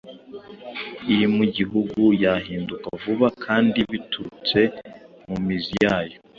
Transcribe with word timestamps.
iri 1.13 1.27
mu 1.35 1.43
gihugu 1.55 2.01
yahinduka 2.23 2.87
vuba 3.01 3.27
kandi 3.43 3.79
biturutse 3.91 4.59
mu 5.27 5.37
mizi 5.45 5.75
yayo, 5.85 6.17